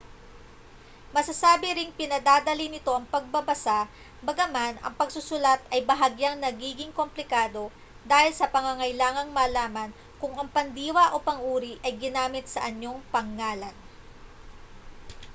masasabi 1.15 1.69
ring 1.77 1.93
pinadadali 1.99 2.65
nito 2.73 2.89
ang 2.93 3.05
pagbabasa 3.13 3.77
bagaman 4.27 4.73
ang 4.81 4.93
pagsusulat 4.99 5.59
ay 5.73 5.81
bahagyang 5.89 6.37
nagiging 6.41 6.89
komplikado 6.99 7.63
dahil 8.11 8.31
sa 8.35 8.49
pangangailangang 8.55 9.29
malaman 9.39 9.91
kung 10.19 10.33
ang 10.41 10.49
pandiwa 10.55 11.03
o 11.15 11.21
pang-uri 11.27 11.73
ay 11.85 11.93
ginamit 12.03 12.45
sa 12.49 12.63
anyong 12.69 12.97
pangngalan 13.13 13.75